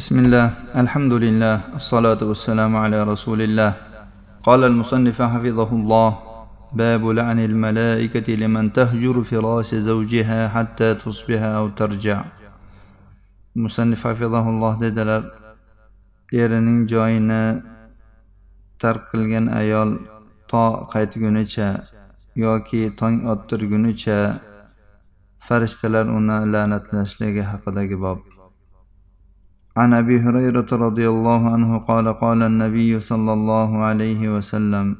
بسم 0.00 0.16
الله 0.24 0.46
الحمد 0.82 1.12
لله 1.24 1.76
الصلاة 1.76 2.20
والسلام 2.24 2.72
على 2.76 2.98
رسول 3.12 3.40
الله 3.42 3.72
قال 4.42 4.64
المصنف 4.64 5.18
حفظه 5.22 5.70
الله 5.80 6.10
باب 6.72 7.02
لعن 7.18 7.38
الملائكة 7.50 8.28
لمن 8.42 8.72
تهجر 8.72 9.16
فراش 9.30 9.70
زوجها 9.74 10.48
حتى 10.48 10.88
تصبح 10.94 11.40
أو 11.42 11.68
ترجع 11.68 12.18
musannif 13.54 14.00
hafizahulloh 14.08 14.80
dedilar 14.80 15.22
erining 16.32 16.88
joyini 16.88 17.60
tark 18.80 19.12
qilgan 19.12 19.52
ayol 19.60 20.00
to 20.48 20.64
qaytgunicha 20.92 21.68
yoki 22.44 22.96
tong 22.96 23.28
ottirgunicha 23.32 24.18
farishtalar 25.46 26.06
uni 26.18 26.38
la'natlashligi 26.52 27.42
haqidagi 27.52 27.96
bob 28.04 28.18
عن 29.77 29.93
أبي 29.93 30.19
هريرة 30.19 30.67
رضي 30.71 31.09
الله 31.09 31.41
عنه 31.53 31.77
قال 31.77 32.13
قال 32.13 32.39
النبي 32.43 32.99
صلى 32.99 33.33
الله 33.33 33.83
عليه 33.83 34.21
وسلم 34.35 34.95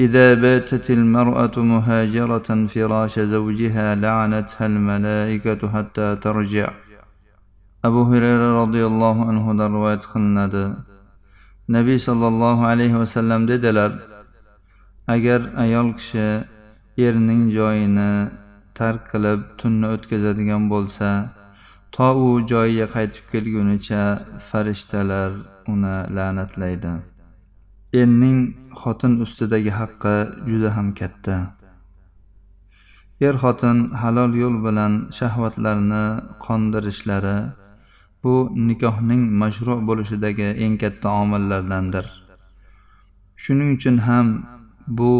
إذا 0.00 0.34
باتت 0.34 0.90
المرأة 0.90 1.56
مهاجرة 1.56 2.48
فراش 2.66 3.14
زوجها 3.20 3.94
لعنتها 3.94 4.66
الملائكة 4.66 5.68
حتى 5.74 6.16
ترجع. 6.16 6.68
أبو 7.84 8.02
هريرة 8.02 8.62
رضي 8.62 8.86
الله 8.86 9.16
عنه 9.28 9.44
دروات 9.54 10.04
خندا 10.04 10.66
نبي 11.68 11.98
صلى 11.98 12.28
الله 12.28 12.66
عليه 12.66 12.92
وسلم 13.00 13.40
ددلر 13.46 13.92
اگر 15.14 15.40
ايالكش 15.64 16.08
يرنين 16.98 17.42
جوين 17.54 17.98
تركلب 18.74 19.40
تن 19.58 19.84
اتكزدين 19.84 20.68
بولسا 20.68 21.37
to 21.94 22.08
u 22.24 22.28
joyiga 22.50 22.86
qaytib 22.94 23.24
kelgunicha 23.32 24.02
farishtalar 24.48 25.30
uni 25.72 25.96
la'natlaydi. 26.16 26.92
Erning 28.00 28.40
xotin 28.80 29.12
ustidagi 29.24 29.72
haqqi 29.80 30.16
juda 30.48 30.70
ham 30.76 30.88
katta. 31.00 31.36
Er 33.26 33.34
xotin 33.42 33.78
halol 34.00 34.32
yo'l 34.42 34.56
bilan 34.66 34.92
shahvatlarni 35.18 36.04
qondirishlari 36.44 37.38
bu 38.22 38.34
nikohning 38.68 39.22
mashru 39.40 39.74
bo'lishidagi 39.88 40.48
eng 40.64 40.74
katta 40.82 41.08
omillardandir. 41.22 42.06
Shuning 43.42 43.70
uchun 43.76 43.96
ham 44.06 44.26
bu 44.98 45.12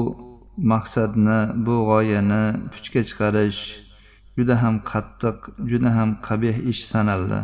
maqsadni 0.72 1.40
bu 1.66 1.74
g'oyani 1.90 2.44
puchga 2.72 3.00
chiqarish 3.08 3.60
juda 4.38 4.54
ham 4.62 4.74
qattiq 4.90 5.38
juda 5.70 5.90
ham 5.96 6.10
qabih 6.28 6.56
ish 6.72 6.82
sanaldi. 6.92 7.40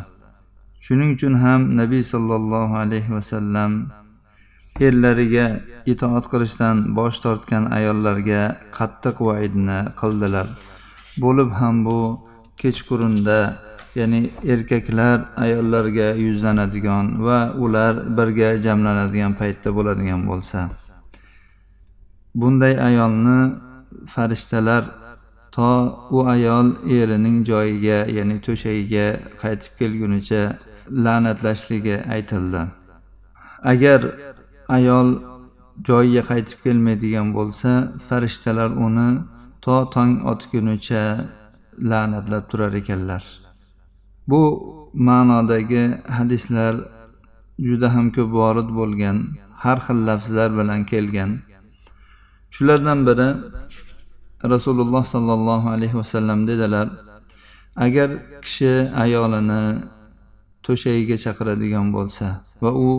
Shuning 0.84 1.10
uchun 1.16 1.34
ham 1.44 1.60
nabiy 1.80 2.02
sollallohu 2.12 2.74
alayhi 2.84 3.10
vasallam 3.16 3.72
erlariga 4.86 5.46
itoat 5.92 6.24
qilishdan 6.32 6.76
bosh 6.98 7.18
tortgan 7.24 7.64
ayollarga 7.78 8.42
qattiq 8.78 9.16
vaidni 9.28 9.78
qildilar. 10.00 10.46
Bo'lib 11.22 11.50
ham 11.60 11.76
bu 11.86 11.98
kechqurunda 12.62 13.38
ya'ni 13.98 14.20
erkaklar 14.52 15.18
ayollarga 15.44 16.08
yuzlanadigan 16.26 17.06
va 17.26 17.38
ular 17.64 17.94
birga 18.16 18.50
jamlanadigan 18.66 19.32
paytda 19.40 19.68
bo'ladigan 19.76 20.20
bo'lsa. 20.30 20.58
Bunday 22.40 22.74
ayolni 22.88 23.40
farishtalar 24.14 24.82
to 25.54 25.70
u 26.16 26.18
ayol 26.34 26.66
erining 26.98 27.38
joyiga 27.50 27.98
ya'ni 28.16 28.36
to'shagiga 28.46 29.06
qaytib 29.42 29.72
kelgunicha 29.80 30.42
la'natlashligi 31.04 31.96
aytildi. 32.14 32.62
Agar 33.72 34.00
ayol 34.76 35.08
joyiga 35.88 36.22
qaytib 36.30 36.58
kelmaydigan 36.64 37.28
bo'lsa 37.36 37.70
farishtalar 38.06 38.70
uni 38.86 39.08
to 39.64 39.76
tong 39.94 40.12
otgunicha 40.32 41.02
la'natlab 41.90 42.44
turar 42.50 42.72
ekanlar. 42.80 43.22
Bu 44.30 44.42
ma'nodagi 45.08 45.84
hadislar 46.16 46.74
juda 47.66 47.88
ham 47.94 48.06
ko'p 48.16 48.30
vorid 48.40 48.68
bo'lgan 48.78 49.16
har 49.62 49.78
xil 49.86 49.98
lafzlar 50.08 50.50
bilan 50.58 50.80
kelgan. 50.92 51.30
Shulardan 52.54 52.98
biri 53.08 53.28
rasululloh 54.52 55.04
sollallohu 55.14 55.66
alayhi 55.74 55.96
vasallam 56.00 56.38
dedilar 56.50 56.88
agar 57.86 58.08
kishi 58.44 58.72
ayolini 59.04 59.62
to'shagiga 60.66 61.16
chaqiradigan 61.24 61.86
bo'lsa 61.96 62.26
va 62.62 62.70
u 62.88 62.90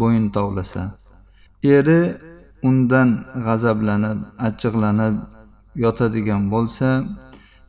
bo'yin 0.00 0.26
tovlasa 0.36 0.82
eri 1.76 2.00
undan 2.68 3.08
g'azablanib 3.46 4.18
achchiqlanib 4.46 5.14
yotadigan 5.84 6.42
bo'lsa 6.54 6.88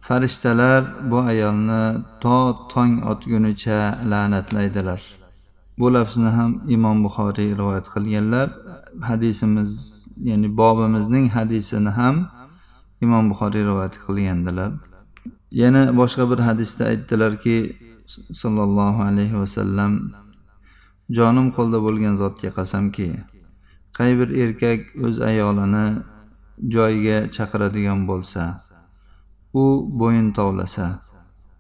farishtalar 0.08 0.82
bu 1.12 1.18
ayolni 1.32 1.84
to 2.24 2.38
tong 2.74 2.94
otgunicha 3.12 3.80
la'natlaydilar. 4.12 5.02
Bu 5.80 5.94
lafzni 5.96 6.30
ham 6.38 6.52
imom 6.76 6.98
buxoriy 7.06 7.50
rivoyat 7.60 7.88
qilganlar. 7.94 8.48
Hadisimiz 9.10 9.72
ya'ni 10.30 10.48
bobimizning 10.60 11.26
hadisini 11.38 11.92
ham 12.00 12.16
imom 13.04 13.30
buxoriy 13.32 13.64
rivoyat 13.70 13.96
qilgandilar. 14.04 14.72
Yana 15.62 15.84
boshqa 16.00 16.24
bir 16.32 16.40
hadisda 16.48 16.84
aytdilarki 16.92 17.58
sollallohu 18.42 19.02
alayhi 19.10 19.36
vasallam 19.44 19.94
jonim 21.18 21.48
qo'lda 21.58 21.80
bo'lgan 21.86 22.16
zotga 22.22 22.50
qasamki 22.58 23.10
qay 23.98 24.12
bir 24.20 24.30
erkak 24.44 24.82
o'z 25.06 25.16
ayolini 25.30 25.86
joyiga 26.76 27.18
chaqiradigan 27.36 28.00
bo'lsa 28.10 28.44
u 29.62 29.66
bo'yin 30.00 30.28
tovlasa 30.38 30.88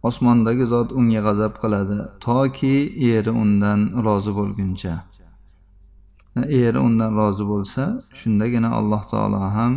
osmondagi 0.09 0.66
zot 0.73 0.90
unga 1.00 1.22
g'azab 1.28 1.53
qiladi 1.63 1.97
toki 2.25 2.75
eri 3.12 3.31
undan 3.44 3.79
rozi 4.06 4.31
bo'lguncha. 4.40 4.94
Eri 6.44 6.79
undan 6.79 7.16
rozi 7.19 7.44
bo'lsa 7.53 7.84
shundagina 8.19 8.69
alloh 8.79 9.01
taolo 9.12 9.40
ham 9.57 9.73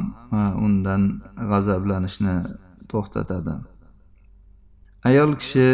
undan 0.67 1.03
g'azablanishni 1.51 2.37
to'xtatadi. 2.91 3.55
Ayol 5.09 5.31
kishi 5.41 5.69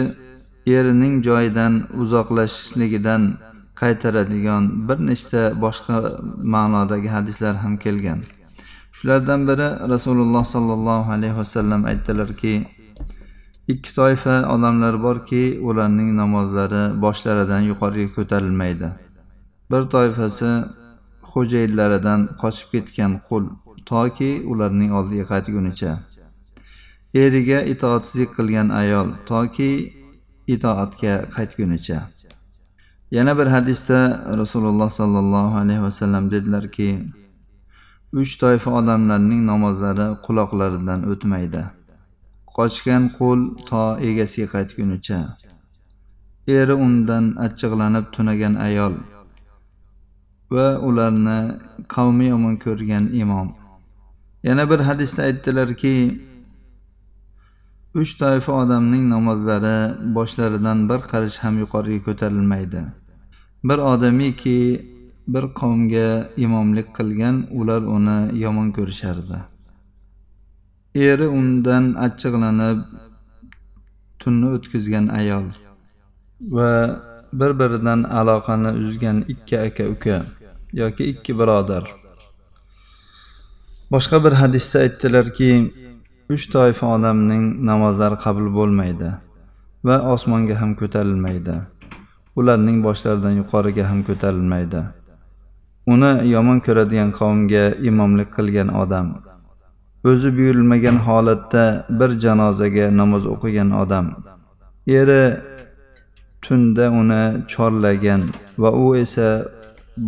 erining 0.66 1.14
joyidan 1.28 1.72
uzoqlashishligidan 2.02 3.22
qaytaradigan 3.80 4.64
bir 4.88 4.98
nechta 5.08 5.40
boshqa 5.64 5.96
ma'nodagi 6.54 7.08
hadislar 7.16 7.54
ham 7.62 7.74
kelgan. 7.84 8.20
Shulardan 8.96 9.40
biri 9.48 9.68
rasululloh 9.92 10.44
sollallohu 10.54 11.08
alayhi 11.16 11.36
vasallam 11.36 11.80
aytdilarki 11.90 12.54
ikki 13.72 13.90
toifa 13.94 14.36
odamlar 14.54 14.94
borki 15.06 15.42
ularning 15.68 16.10
namozlari 16.20 16.84
boshlaridan 17.04 17.62
yuqoriga 17.70 18.10
ko'tarilmaydi. 18.16 18.88
Bir 19.70 19.82
toifasi 19.94 20.50
xo'jayinlaridan 21.30 22.20
qochib 22.42 22.68
ketgan 22.74 23.12
qul 23.28 23.44
toki 23.90 24.30
ularning 24.52 24.90
oldiga 24.98 25.24
qaytgunicha. 25.32 25.92
Eriga 27.22 27.58
itoatsizlik 27.72 28.30
qilgan 28.36 28.68
ayol 28.80 29.08
toki 29.30 29.70
itoatga 30.54 31.14
qaytgunicha. 31.36 31.98
Yana 33.16 33.32
bir 33.38 33.46
hadisda 33.46 33.98
rasululloh 34.40 34.90
sollallohu 35.00 35.56
alayhi 35.62 35.82
vasallam 35.82 36.24
dedilarki 36.34 36.88
uch 38.20 38.32
toifa 38.42 38.70
odamlarning 38.80 39.42
namozlari 39.50 40.06
quloqlaridan 40.26 41.00
o'tmaydi. 41.12 41.62
Qochgan 42.56 43.02
qo'l 43.18 43.40
to 43.68 43.84
egasiga 44.08 44.46
qaytgunicha. 44.54 45.18
Eri 46.58 46.74
undan 46.86 47.24
achchiqlanib 47.46 48.06
tunagan 48.14 48.54
ayol 48.66 48.94
va 50.50 50.78
ularni 50.78 51.38
qavmi 51.88 52.26
yomon 52.32 52.56
ko'rgan 52.56 53.04
imom. 53.22 53.48
Yana 54.42 54.70
bir 54.70 54.80
hadisda 54.88 55.22
aytdilarki 55.22 55.94
uch 57.94 58.12
toifa 58.18 58.52
odamning 58.62 59.04
namozlari 59.14 59.78
boshlaridan 60.16 60.78
bir 60.90 61.00
qarich 61.12 61.38
ham 61.44 61.54
yuqoriga 61.62 62.04
ko'tarilmaydi. 62.08 62.80
Bir 63.68 63.78
odamiki 63.92 64.58
bir 65.34 65.44
qavmga 65.60 66.08
imomlik 66.36 66.88
qilgan 66.98 67.36
ular 67.58 67.82
uni 67.96 68.18
yomon 68.44 68.68
ko'rishardi. 68.76 69.38
Eri 70.94 71.28
undan 71.38 71.84
achchiqlanib 72.06 72.78
tunni 74.20 74.46
o'tkazgan 74.56 75.06
ayol 75.20 75.46
va 76.56 76.70
bir 77.40 77.50
biridan 77.58 78.00
aloqani 78.20 78.70
uzgan 78.84 79.18
ikki 79.32 79.56
aka 79.66 79.84
uka 79.94 80.16
yoki 80.72 81.04
ikki 81.12 81.32
birodar. 81.38 81.84
Boshqa 83.92 84.24
bir 84.24 84.32
hadisda 84.42 84.78
aytdilarki 84.84 85.50
uch 86.34 86.44
toifa 86.54 86.86
odamning 86.96 87.44
namozlari 87.70 88.16
qabul 88.24 88.48
bo'lmaydi 88.58 89.10
va 89.86 89.96
osmonga 90.14 90.54
ham 90.60 90.72
ko'tarilmaydi. 90.80 91.54
Ularning 92.38 92.78
boshlaridan 92.86 93.34
yuqoriga 93.40 93.84
ham 93.90 94.00
ko'tarilmaydi. 94.08 94.80
Uni 95.92 96.12
yomon 96.34 96.58
ko'radigan 96.66 97.10
qavmga 97.20 97.64
imomlik 97.90 98.28
qilgan 98.36 98.68
odam 98.82 99.06
o'zi 100.04 100.36
buyurilmagan 100.36 100.96
holatda 101.06 101.64
bir 101.98 102.10
janozaga 102.24 102.86
namoz 103.00 103.26
o'qigan 103.34 103.70
odam 103.82 104.06
eri 104.98 105.22
tunda 106.44 106.84
uni 107.00 107.22
chorlagan 107.52 108.22
va 108.62 108.70
u 108.84 108.86
esa 109.02 109.28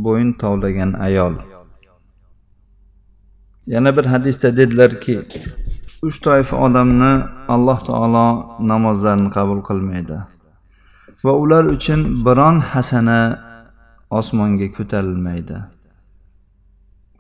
bo'yin 0.05 0.31
tovlagan 0.43 0.91
ayol. 1.07 1.35
Yana 3.73 3.91
bir 3.97 4.07
hadisda 4.13 4.49
dedilarki 4.59 5.15
uch 6.09 6.19
toifa 6.27 6.57
odamni 6.67 7.13
alloh 7.55 7.79
taolo 7.89 8.27
namozlarini 8.71 9.31
qabul 9.37 9.61
qilmaydi 9.69 10.19
va 11.25 11.33
ular 11.43 11.65
uchun 11.77 12.01
biron 12.27 12.57
hasana 12.73 13.21
osmonga 14.19 14.69
ko'tarilmaydi. 14.77 15.59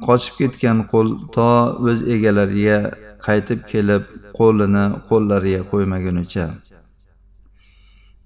Qochib 0.06 0.34
ketgan 0.40 0.78
qo'l 0.92 1.08
to 1.34 1.50
o'z 1.88 2.00
egalariga 2.14 2.78
qaytib 3.26 3.60
kelib 3.72 4.02
qo'lini 4.38 4.84
qo'llariga 5.08 5.62
qo'ymagunicha 5.70 6.46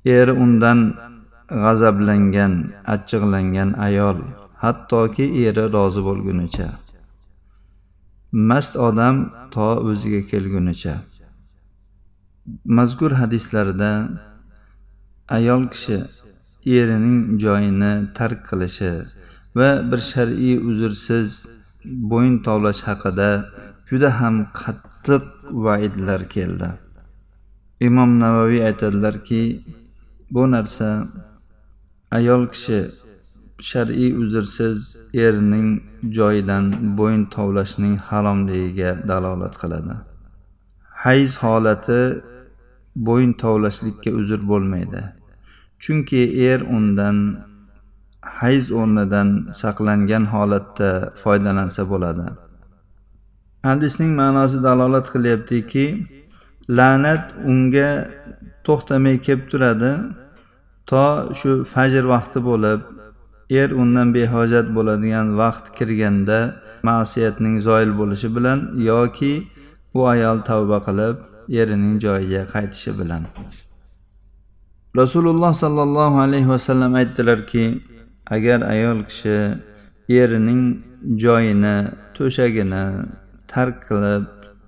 eri 0.05 0.33
undan 0.33 0.79
g'azablangan 1.63 2.53
achchiqlangan 2.95 3.71
ayol 3.87 4.19
hattoki 4.63 5.25
eri 5.47 5.65
rozi 5.75 6.01
bo'lgunicha. 6.09 6.69
Mast 8.33 8.75
odam 8.77 9.17
to 9.55 9.69
o'ziga 9.89 10.23
kelgunicha. 10.31 10.95
Mazkur 12.77 13.13
hadislarda 13.21 13.93
ayol 15.37 15.63
kishi 15.73 15.99
erining 16.79 17.19
joyini 17.43 17.93
tark 18.17 18.41
qilishi 18.49 18.93
va 19.59 19.69
bir 19.91 20.01
shar'iy 20.11 20.57
uzrsiz 20.71 21.29
bo'yin 22.11 22.37
tovlash 22.47 22.83
haqida 22.89 23.31
juda 23.89 24.11
ham 24.21 24.37
qattiq 24.61 25.25
vaidlar 25.65 26.21
keldi. 26.35 26.69
Imom 27.89 28.11
navaviy 28.23 28.63
aytadilarki 28.69 29.43
bu 30.31 30.51
narsa 30.51 30.89
ayol 32.11 32.43
kishi 32.53 32.81
shar'iy 33.71 34.11
uzrsiz 34.23 34.79
erining 35.25 35.69
joyidan 36.19 36.65
bo'yin 36.99 37.25
tovlashning 37.35 37.97
haromligiga 38.09 38.91
dalolat 39.09 39.55
qiladi. 39.63 39.95
Hayz 41.05 41.31
holati 41.43 42.01
bo'yin 43.07 43.33
tovlashlikka 43.43 44.11
uzr 44.21 44.41
bo'lmaydi. 44.51 45.03
Chunki 45.83 46.23
er 46.51 46.61
undan 46.77 47.17
hayz 48.41 48.65
o'rnidan 48.81 49.29
saqlangan 49.61 50.25
holatda 50.35 50.91
foydalansa 51.23 51.83
bo'ladi. 51.93 52.27
Hadisning 53.69 54.13
ma'nosi 54.21 54.59
dalolat 54.67 55.07
qilyaptiki 55.15 55.85
la'nat 56.79 57.25
unga 57.51 57.91
to'xtamay 58.71 59.17
kelib 59.27 59.43
turadi. 59.51 59.93
To 60.91 61.05
shu 61.39 61.51
fajr 61.73 62.05
vaqti 62.15 62.39
bo'lib 62.49 62.81
er 63.61 63.69
undan 63.83 64.09
behojat 64.17 64.67
bo'ladigan 64.77 65.27
vaqt 65.41 65.65
kirganda 65.79 66.39
ma'siyatning 66.89 67.57
zoil 67.67 67.91
bo'lishi 68.01 68.29
bilan 68.37 68.59
yoki 68.91 69.33
u 69.99 70.01
ayol 70.15 70.39
tavba 70.51 70.79
qilib 70.87 71.17
erining 71.61 71.95
joyiga 72.05 72.43
qaytishi 72.55 72.91
bilan. 73.01 73.23
Rasululloh 75.01 75.53
sollallohu 75.65 76.17
alayhi 76.27 76.49
vasallam 76.55 76.93
aytdilarki 77.01 77.65
agar 78.37 78.59
ayol 78.75 78.99
kishi 79.11 79.37
erining 80.21 80.63
joyini 81.25 81.77
to'shagini 82.17 82.85
tark 83.53 83.77
qilib 83.91 84.25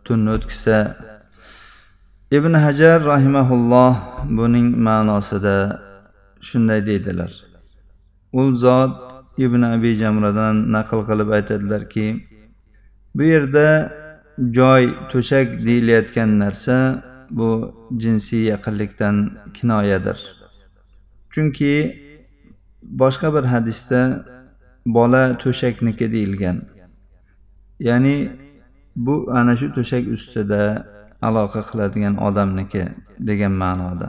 tunni 0.06 0.30
o'tkazsa 0.36 0.76
ibn 2.32 2.54
hajar 2.54 3.04
rahimaulloh 3.04 3.94
buning 4.38 4.68
ma'nosida 4.86 5.56
shunday 6.40 6.80
deydilar. 6.86 7.32
U 8.32 8.42
zot 8.56 8.92
ibn 9.44 9.62
abi 9.74 9.90
jamradan 10.02 10.56
naql 10.74 11.00
qilib 11.08 11.28
aytadilarki 11.38 12.06
bu 13.16 13.22
yerda 13.32 13.68
joy 14.58 14.84
to'shak 15.12 15.46
deyilayotgan 15.66 16.30
narsa 16.42 16.76
bu 17.38 17.50
jinsiy 18.02 18.42
yaqinlikdan 18.52 19.16
kinoyadir. 19.56 20.18
Chunki 21.32 21.74
boshqa 23.00 23.28
bir 23.34 23.44
hadisda 23.52 24.00
bola 24.96 25.24
to'shakniki 25.42 26.06
deyilgan. 26.14 26.56
Ya'ni 27.88 28.16
bu 28.96 29.14
ana 29.38 29.52
shu 29.60 29.66
to'shak 29.76 30.04
ustida 30.16 30.62
aloqa 31.28 31.60
qiladigan 31.70 32.14
odamniki 32.26 32.84
degan 33.28 33.54
ma'noda. 33.62 34.08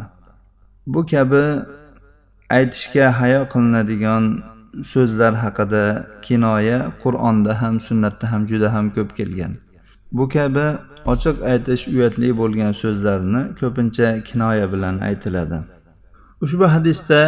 Bu 0.93 1.01
kabi 1.11 1.43
aytishga 2.57 3.05
hayo 3.19 3.41
qilinadigan 3.53 4.23
so'zlar 4.93 5.33
haqida 5.43 5.83
kinoya 6.25 6.79
qur'onda 7.03 7.51
ham 7.61 7.75
sunnatda 7.87 8.25
ham 8.31 8.41
juda 8.51 8.67
ham 8.75 8.85
ko'p 8.95 9.09
kelgan. 9.19 9.53
Bu 10.17 10.25
kabi 10.35 10.65
ochiq 11.13 11.37
aytish 11.51 11.83
uyatli 11.93 12.29
bo'lgan 12.41 12.71
so'zlarni 12.81 13.41
ko'pincha 13.59 14.07
kinoya 14.27 14.65
bilan 14.73 14.95
aytiladi. 15.07 15.59
Ushbu 16.43 16.65
hadisda 16.75 17.21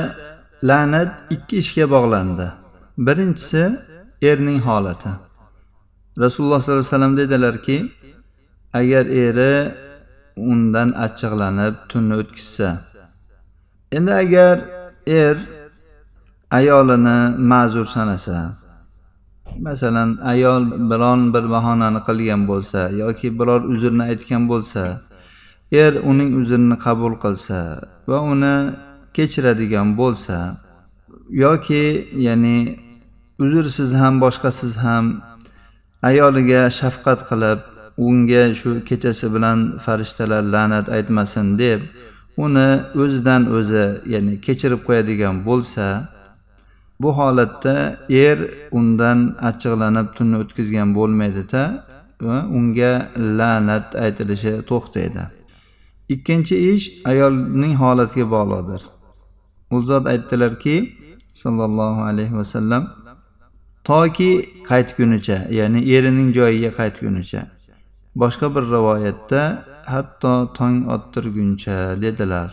la'nat 0.70 1.10
ikki 1.36 1.56
ishga 1.64 1.86
bog'landi. 1.96 2.48
Birinchisi 3.08 3.64
erning 4.32 4.60
holati. 4.68 5.12
Rasululloh 6.24 6.60
sollallohu 6.62 6.82
alayhi 6.82 6.94
vasallam 6.94 7.18
dedilarki 7.22 7.78
agar 8.80 9.06
eri 9.26 9.56
undan 10.52 10.90
achchiqlanib 11.06 11.76
tunni 11.90 12.16
o'tkazsa 12.22 12.70
endi 13.98 14.12
agar 14.24 14.56
er 15.24 15.38
ayolini 16.60 17.20
ma'zur 17.52 17.88
sanasa 17.96 18.38
masalan 19.66 20.10
ayol 20.34 20.64
biron 20.90 21.22
bir 21.34 21.46
bahonani 21.56 22.00
qilgan 22.08 22.42
bo'lsa 22.52 22.80
yoki 23.04 23.28
biror 23.40 23.62
uzrni 23.74 24.04
aytgan 24.12 24.44
bo'lsa 24.52 24.84
er 25.84 25.94
uning 26.10 26.32
uzrini 26.40 26.78
qabul 26.86 27.14
qilsa 27.24 27.60
va 28.10 28.18
uni 28.34 28.56
kechiradigan 29.16 29.88
bo'lsa 30.00 30.38
yoki 31.44 31.86
ya'ni 32.28 32.60
uzrsiz 33.44 33.92
ham 34.02 34.14
boshqasiz 34.24 34.74
ham 34.86 35.06
ayoliga 36.10 36.62
shafqat 36.80 37.20
qilib 37.30 37.60
unga 37.98 38.56
shu 38.60 38.70
kechasi 38.90 39.28
bilan 39.36 39.78
farishtalar 39.86 40.44
la'nat 40.54 40.90
aytmasin 40.90 41.48
deb 41.60 41.82
uni 42.38 42.70
o'zidan 43.02 43.42
o'zi 43.58 43.86
ya'ni 44.14 44.34
kechirib 44.46 44.82
qo'yadigan 44.88 45.36
bo'lsa 45.48 45.86
bu 47.02 47.10
holatda 47.18 47.76
er 48.10 48.38
undan 48.72 49.20
achchiqlanib 49.50 50.08
tunni 50.18 50.38
o'tkazgan 50.44 50.90
bo'lmaydida 50.98 51.64
va 52.28 52.38
unga 52.58 52.94
la'nat 53.40 53.88
aytilishi 54.06 54.54
to'xtaydi. 54.70 55.24
Ikkinchi 56.14 56.56
ish 56.74 56.86
ayolning 57.12 57.74
holatiga 57.84 58.26
bog'liqdir. 58.36 58.82
U 59.76 59.82
zot 59.90 60.06
aytdilarki 60.14 60.76
sollallohu 61.42 62.02
alayhi 62.12 62.38
vasallam 62.42 62.84
toki 63.84 64.32
qaytgunicha 64.70 65.38
ya'ni 65.60 65.80
erining 65.96 66.30
joyiga 66.38 66.72
qaytgunicha 66.80 67.42
boshqa 68.22 68.48
bir 68.56 68.64
rivoyatda 68.76 69.42
hatto 69.94 70.34
tong 70.58 70.78
ottirguncha 70.96 71.78
dedilar. 72.04 72.50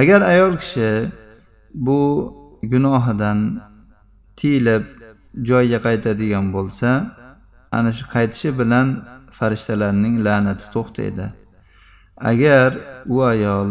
Agar 0.00 0.20
ayol 0.32 0.54
kishi 0.62 0.90
bu 1.86 2.00
gunohidan 2.72 3.38
tiyilib 4.38 4.84
joyiga 5.48 5.78
qaytadigan 5.86 6.46
bo'lsa 6.56 6.90
ana 7.78 7.90
shu 7.98 8.04
qaytishi 8.14 8.50
bilan 8.60 8.88
farishtalarning 9.38 10.16
la'nati 10.26 10.66
to'xtaydi. 10.74 11.26
Agar 12.30 12.68
u 13.14 13.16
ayol 13.32 13.68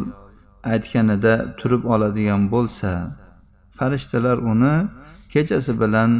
aytganida 0.73 1.33
turib 1.59 1.83
oladigan 1.93 2.43
bo'lsa 2.53 2.91
farishtalar 3.77 4.37
uni 4.51 4.75
kechasi 5.33 5.71
bilan 5.81 6.11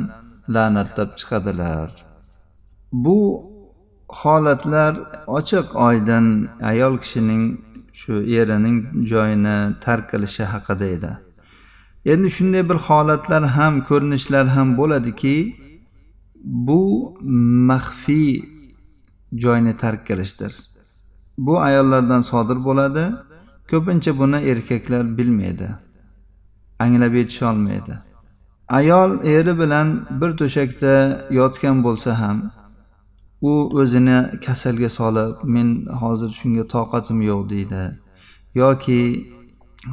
la'natlab 0.55 1.09
chiqadilar. 1.19 1.89
Bu 3.03 3.19
holatlar 4.09 4.93
ochiq 5.27 5.75
oydin 5.87 6.49
ayol 6.71 6.97
kishining 7.03 7.43
shu 7.93 8.13
erining 8.39 8.77
joyini 9.11 9.57
tark 9.81 10.05
qilishi 10.11 10.43
haqida 10.53 10.85
edi. 10.95 11.11
Endi 12.05 12.29
shunday 12.37 12.63
bir 12.69 12.79
holatlar 12.87 13.43
ham 13.57 13.73
ko'rinishlar 13.89 14.45
ham 14.55 14.77
bo'ladiki 14.77 15.35
bu 16.67 16.81
maxfiy 17.69 18.31
joyni 19.43 19.73
tark 19.77 20.01
qilishdir. 20.07 20.53
Bu 21.37 21.53
ayollardan 21.67 22.21
sodir 22.21 22.57
bo'ladi. 22.67 23.03
Ko'pincha 23.71 24.11
buni 24.21 24.37
erkaklar 24.51 25.03
bilmaydi 25.17 25.69
anglab 26.79 27.13
yetisholmaydi 27.13 27.93
ayol 28.69 29.23
eri 29.23 29.59
bilan 29.59 29.87
bir 30.21 30.31
to'shakda 30.37 30.93
yotgan 31.39 31.83
bo'lsa 31.83 32.19
ham 32.21 32.37
u 33.41 33.51
o'zini 33.81 34.17
kasalga 34.45 34.89
solib 34.89 35.43
men 35.55 35.67
hozir 36.01 36.29
shunga 36.39 36.63
toqatim 36.75 37.19
yo'q 37.29 37.41
deydi. 37.53 37.83
Yoki 38.61 39.01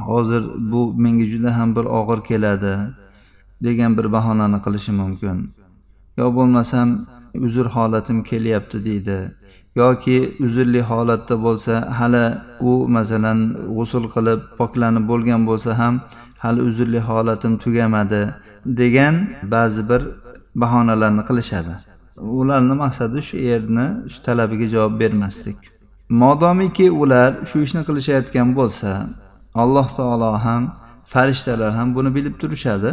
hozir 0.09 0.43
bu 0.73 0.81
menga 1.03 1.27
juda 1.33 1.51
ham 1.59 1.77
bir 1.77 1.85
og'ir 1.99 2.21
keladi 2.29 2.75
degan 3.67 3.99
bir 3.99 4.13
bahonani 4.13 4.59
qilishi 4.65 4.93
mumkin. 5.01 5.37
Yo 6.19 6.27
bo'lmasam 6.37 6.89
uzr 7.47 7.67
holatim 7.77 8.19
kelyapti 8.31 8.85
deydi. 8.89 9.19
Yoki 9.77 10.19
uzrli 10.47 10.81
holatda 10.91 11.35
bo'lsa 11.47 11.75
hali 11.99 12.25
u 12.61 12.73
masalan 12.97 13.39
g'usul 13.77 14.05
qilib 14.15 14.41
poklanib 14.59 15.05
bo'lgan 15.11 15.43
bo'lsa 15.49 15.71
ham 15.81 15.95
hali 16.45 16.61
uzrli 16.69 17.01
holatim 17.09 17.53
tugamadi 17.65 18.23
degan 18.81 19.15
ba'zi 19.55 19.83
bir 19.91 20.03
bahonalarni 20.63 21.23
qilishadi. 21.29 21.75
Ularni 22.17 22.75
maqsadi 22.83 23.23
shu 23.29 23.37
erni 23.37 23.87
shu 24.13 24.19
talabiga 24.27 24.67
javob 24.75 25.01
bermaslik. 25.01 25.57
Modomiki 26.09 26.91
ular 26.91 27.31
shu 27.49 27.59
ishni 27.67 27.83
qilishayotgan 27.89 28.49
bo'lsa 28.59 28.91
alloh 29.63 29.87
taolo 29.99 30.33
ham 30.47 30.63
farishtalar 31.13 31.71
ham 31.79 31.95
buni 31.95 32.11
bilib 32.17 32.35
turishadi. 32.41 32.91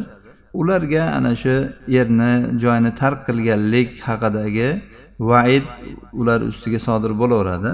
Ularga 0.54 1.04
ana 1.18 1.36
shu 1.36 1.56
yerni 1.96 2.32
joyini 2.62 2.92
tark 3.02 3.20
qilganlik 3.28 3.90
haqidagi 4.08 4.70
vaid 5.20 5.66
ular 6.20 6.40
ustiga 6.52 6.80
sodir 6.88 7.12
bo'laveradi. 7.22 7.72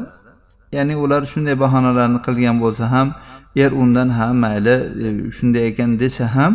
Ya'ni 0.76 0.96
ular 1.04 1.22
shunday 1.32 1.56
bahonalarni 1.64 2.20
qilgan 2.28 2.58
bo'lsa 2.64 2.86
ham 2.94 3.08
er 3.56 3.72
undan 3.72 4.10
ha 4.18 4.28
mayli 4.44 4.76
e, 5.06 5.08
shunday 5.38 5.64
ekan 5.70 6.00
desa 6.00 6.26
ham 6.36 6.52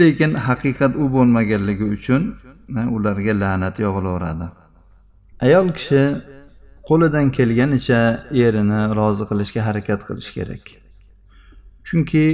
lekin 0.00 0.32
haqiqat 0.46 0.92
u 1.02 1.04
bo'lmaganligi 1.14 1.86
uchun 1.96 2.22
ularga 2.68 3.34
la'nat 3.42 3.78
yog'ilaveradi. 3.78 4.46
Ayol 5.46 5.68
kishi 5.78 6.02
qo'lidan 6.88 7.26
kelganicha 7.36 8.00
erini 8.44 8.80
rozi 8.98 9.24
qilishga 9.30 9.60
harakat 9.68 10.00
qilish 10.08 10.30
kerak. 10.36 10.64
Chunki 11.86 12.24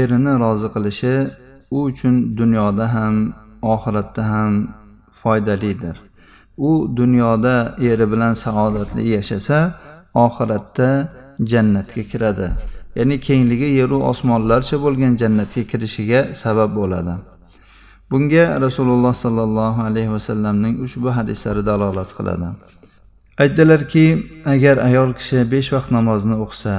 erini 0.00 0.32
rozi 0.44 0.68
qilishi 0.74 1.14
u 1.76 1.78
uchun 1.90 2.14
dunyoda 2.40 2.86
ham 2.94 3.14
oxiratda 3.62 4.22
ham 4.32 4.52
foydalidir. 5.20 5.96
U 6.68 6.96
dunyoda 6.96 7.54
eri 7.90 8.06
bilan 8.12 8.34
saodatli 8.34 9.02
yashasa 9.16 9.58
oxiratda 10.14 10.88
jannatga 11.52 12.02
kiradi. 12.10 12.48
Ya'ni 12.98 13.20
kengligi 13.26 13.68
yeru 13.80 13.98
osmonlarcha 14.10 14.76
bo'lgan 14.84 15.12
jannatga 15.22 15.62
kirishiga 15.70 16.20
sabab 16.42 16.70
bo'ladi. 16.80 17.14
Bunga 18.10 18.60
rasululloh 18.60 19.14
sollallohu 19.24 19.80
alayhi 19.88 20.12
vasallamning 20.16 20.74
ushbu 20.84 21.08
hadislari 21.16 21.62
dalolat 21.70 22.10
qiladi. 22.18 22.48
Aytdilarki 23.42 24.06
agar 24.54 24.76
ayol 24.88 25.10
kishi 25.18 25.38
besh 25.52 25.68
vaqt 25.74 25.90
namozni 25.98 26.36
o'qisa 26.44 26.74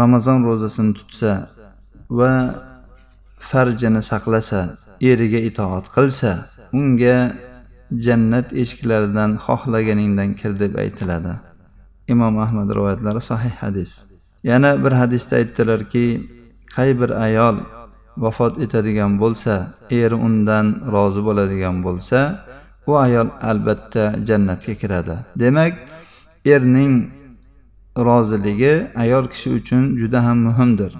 ramazon 0.00 0.38
ro'zasini 0.48 0.92
tutsa 0.98 1.32
va 2.18 2.32
farjini 3.50 4.02
saqlasa 4.10 4.60
eriga 5.10 5.40
itoat 5.48 5.86
qilsa 5.96 6.30
unga 6.78 7.16
jannat 8.06 8.46
eshiklaridan 8.62 9.30
xohlaganingdan 9.46 10.30
kir 10.40 10.52
deb 10.62 10.72
aytiladi. 10.84 11.34
Imom 12.12 12.34
ahmad 12.44 12.68
rivoyatlari 12.76 13.22
sahih 13.30 13.54
hadis. 13.62 13.90
Yana 14.50 14.70
bir 14.84 14.92
hadisda 15.00 15.34
aytdilarki 15.40 16.06
qay 16.74 16.90
bir 17.00 17.10
ayol 17.26 17.56
vafot 18.16 18.60
etadigan 18.64 19.12
bo'lsa 19.22 19.54
eri 19.90 20.14
undan 20.14 20.66
rozi 20.94 21.20
bo'ladigan 21.26 21.76
bo'lsa 21.86 22.18
u 22.86 22.92
ayol 22.96 23.28
albatta 23.50 24.04
jannatga 24.28 24.74
kiradi. 24.80 25.16
Demak 25.42 25.74
erning 26.54 26.94
roziligi 28.08 28.74
ayol 28.96 29.24
kishi 29.32 29.50
uchun 29.58 29.82
juda 30.00 30.24
ham 30.26 30.38
muhimdir. 30.48 30.92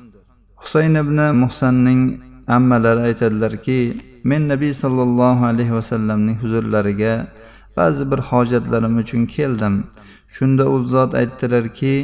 Husayn 0.62 0.94
ibn 0.94 1.18
muhsanning 1.42 2.02
ammalari 2.56 3.00
aytadilarki 3.08 3.78
men 4.24 4.42
nabiy 4.48 4.74
sollallohu 4.82 5.42
alayhi 5.50 5.74
vasallamning 5.78 6.36
huzurlariga 6.42 7.14
ba'zi 7.76 8.10
bir 8.10 8.20
hojatlarim 8.30 8.94
uchun 9.02 9.26
keldim. 9.26 9.74
Shunda 10.34 10.64
u 10.74 10.84
zot 10.84 11.14
aytdilarki 11.20 11.94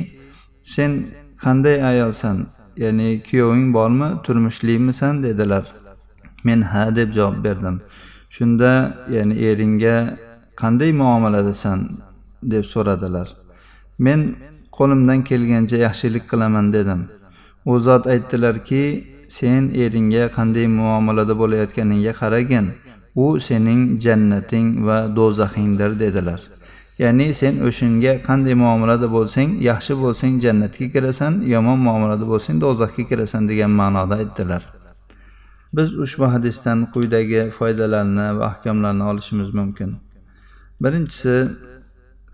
sen 0.62 0.90
qanday 1.42 1.76
ayolsan? 1.90 2.36
Ya'ni 2.82 3.23
kuyoving 3.28 3.75
bormi 3.75 4.08
turmushlimisan 4.25 5.23
dedilar. 5.23 5.64
Men 6.44 6.61
ha 6.62 6.97
deb 6.97 7.12
javob 7.12 7.44
berdim. 7.44 7.76
Shunda 8.30 8.73
ya'ni 9.14 9.35
eringga 9.49 9.97
qanday 10.61 10.92
muomaladasan 10.92 11.78
deb 12.42 12.64
so'radilar. 12.73 13.28
Men 13.99 14.20
qo'limdan 14.76 15.20
kelgancha 15.28 15.76
yaxshilik 15.87 16.25
qilaman 16.30 16.66
dedim. 16.76 17.00
U 17.70 17.78
zot 17.87 18.06
aytdilarki 18.14 18.82
sen 19.28 19.62
eringga 19.85 20.25
qanday 20.37 20.66
muomalada 20.78 21.35
bo'layotganingga 21.42 22.12
qaragin. 22.20 22.66
U 23.25 23.26
sening 23.49 23.82
jannating 24.04 24.66
va 24.87 24.99
do'zaxingdir 25.16 25.90
dedilar. 26.02 26.40
Ya'ni 26.98 27.34
sen 27.40 27.54
o'shanga 27.68 28.12
qanday 28.28 28.54
muomalada 28.64 29.08
bo'lsang 29.16 29.50
yaxshi 29.70 29.94
bo'lsang 30.02 30.34
jannatga 30.44 30.86
kirasan 30.94 31.32
yomon 31.54 31.78
muomalada 31.86 32.26
bo'lsang 32.32 32.56
do'zaxga 32.64 33.04
kirasan 33.10 33.42
degan 33.50 33.72
ma'noda 33.80 34.14
aytdilar. 34.22 34.62
Biz 35.76 35.88
ushbu 36.04 36.26
hadisdan 36.34 36.78
quyidagi 36.92 37.40
foydalarni 37.58 38.26
va 38.38 38.44
ahkomlarni 38.50 39.04
olishimiz 39.10 39.50
mumkin. 39.58 39.90
Birinchisi 40.82 41.34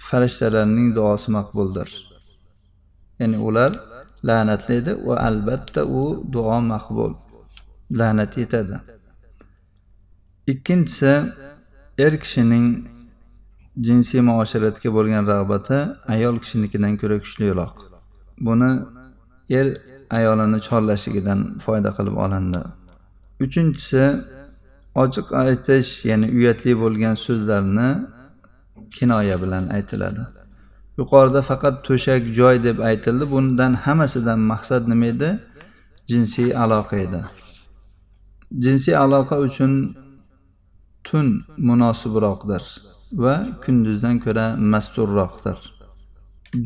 farishtalarning 0.09 0.89
duosi 0.97 1.29
maqbuldir. 1.39 1.89
Ya'ni 3.21 3.39
ular 3.49 3.73
la'natlaydi 4.29 4.93
va 5.07 5.17
albatta 5.29 5.83
u 6.01 6.03
duo 6.33 6.59
maqbul 6.73 7.13
la'nat 7.99 8.33
yetadi. 8.43 8.77
Ikkinchisi 10.53 11.13
er 12.05 12.13
kishining 12.23 12.67
jinsiy 13.81 14.21
muoshiratga 14.31 14.89
bo'lgan 14.97 15.27
rag'bati 15.33 15.79
ayol 16.15 16.37
kishinikidan 16.43 16.95
ko'ra 17.01 17.17
kuchliroq. 17.25 17.77
Buni 18.47 18.71
er 19.59 19.67
ayolini 20.19 20.59
chorlashligidan 20.67 21.41
foyda 21.65 21.91
qilib 21.97 22.17
olindi. 22.25 22.61
Uchinchisi 23.45 24.05
ochiq 25.03 25.27
aytish 25.45 25.91
ya'ni 26.11 26.27
uyatli 26.39 26.73
bo'lgan 26.83 27.15
so'zlarni 27.27 27.89
kinoya 28.97 29.37
bilan 29.43 29.65
aytiladi. 29.77 30.23
Yuqorida 30.99 31.41
faqat 31.51 31.75
to'shak 31.87 32.23
joy 32.39 32.57
deb 32.67 32.79
aytildi 32.91 33.25
bundan 33.35 33.73
hammasidan 33.85 34.41
maqsad 34.53 34.83
nima 34.93 35.07
edi? 35.13 35.31
Jinsiy 36.11 36.49
aloqa 36.65 36.97
edi. 37.07 37.21
Jinsiy 38.65 38.97
aloqa 39.05 39.37
uchun 39.47 39.73
tun 41.07 41.27
munosibroqdir. 41.69 42.94
Va 43.23 43.47
kunduzdan 43.65 44.17
ko'ra 44.25 44.47
masturroqdir. 44.57 45.59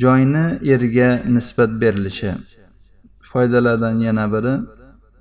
Joyni 0.03 0.47
erga 0.75 1.11
nisbat 1.35 1.71
berilishi. 1.81 2.33
Foydalardan 3.31 4.01
yana 4.01 4.27
biri 4.35 4.55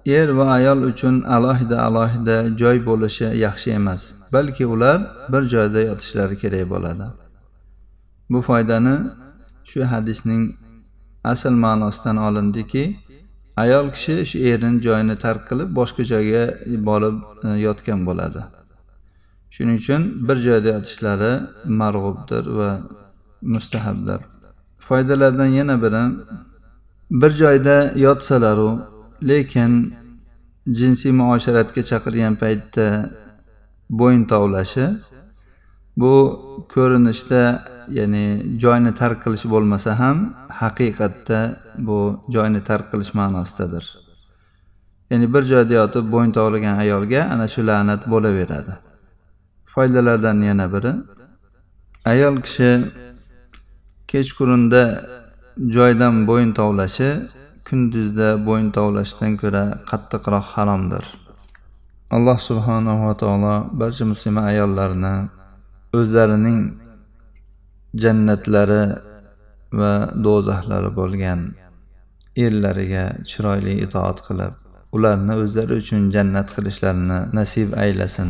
er 0.06 0.30
va 0.38 0.46
ayol 0.58 0.80
uchun 0.92 1.16
alohida 1.36 1.78
alohida 1.88 2.58
joy 2.58 2.78
bo'lishi 2.90 3.28
yaxshi 3.46 3.70
emas 3.80 4.02
balki 4.34 4.66
ular 4.66 5.00
bir 5.32 5.44
joyda 5.54 5.82
yotishlari 5.90 6.36
kerak 6.44 6.70
bo'ladi. 6.74 7.08
Bu 8.30 8.42
foydani 8.42 8.96
shu 9.70 9.80
hadisning 9.94 10.44
asl 11.24 11.56
ma'nosidan 11.66 12.18
olindiki 12.28 12.84
ayol 13.64 13.88
kishi 13.96 14.16
shu 14.30 14.38
erini 14.52 14.82
joyini 14.86 15.16
tark 15.24 15.42
qilib 15.50 15.70
boshqa 15.80 16.04
joyga 16.14 16.44
borib 16.90 17.18
e, 17.48 17.50
yotgan 17.68 18.00
bo'ladi. 18.10 18.42
Shuning 19.58 19.78
uchun 19.82 20.02
bir 20.28 20.36
joyda 20.36 20.68
yotishlari 20.76 21.32
marg'ubdir 21.66 22.46
va 22.58 22.72
mustahabdir. 23.42 24.20
Foydalardan 24.78 25.52
yana 25.60 25.76
biri 25.84 26.04
bir 27.22 27.32
joyda 27.42 27.92
yotsalaru 27.96 28.70
lekin 29.30 29.72
jinsiy 30.80 31.12
muosharatga 31.12 31.82
chaqirgan 31.90 32.36
paytda 32.42 32.88
bo'yin 34.00 34.24
tovlashi 34.32 34.86
bu 36.02 36.14
ko'rinishda 36.74 37.42
ya'ni 37.98 38.26
joyni 38.64 38.92
tark 39.02 39.18
qilish 39.24 39.46
bo'lmasa 39.54 40.00
ham 40.02 40.18
haqiqatda 40.62 41.40
bu 41.88 42.00
joyni 42.36 42.62
tark 42.70 42.86
qilish 42.92 43.12
ma'nosidadir. 43.20 43.86
Ya'ni 45.12 45.34
bir 45.34 45.44
joyda 45.52 45.74
yotib 45.82 46.06
bo'yin 46.14 46.32
tovlagan 46.38 46.76
ayolga 46.84 47.22
ana 47.34 47.48
shu 47.54 47.62
la'nat 47.70 48.02
bo'laveradi. 48.14 48.87
Foydalardan 49.78 50.42
yana 50.50 50.66
biri. 50.74 50.92
Ayol 52.12 52.36
kishi 52.46 52.70
kechqurunda 54.12 54.84
joydan 55.76 56.16
bo'yin 56.30 56.52
tovlashi 56.60 57.10
kunduzda 57.68 58.30
bo'yin 58.48 58.70
tovlashdan 58.78 59.32
ko'ra 59.42 59.64
qattiqroq 59.90 60.48
haromdir. 60.56 61.06
Alloh 62.16 62.38
subhanava 62.50 63.12
taolo 63.22 63.56
barcha 63.80 64.06
musulmon 64.12 64.46
ayollarni 64.52 65.16
o'zlarining 66.00 66.60
jannatlari 68.04 68.84
va 69.80 69.94
do'zaxlari 70.26 70.90
bo'lgan 71.00 71.40
erlariga 72.46 73.06
chiroyli 73.30 73.74
itoat 73.86 74.18
qilib 74.28 74.54
ularni 74.96 75.34
o'zlari 75.44 75.74
uchun 75.82 76.02
jannat 76.16 76.48
qilishlarini 76.56 77.20
nasib 77.38 77.70
aylasin. 77.84 78.30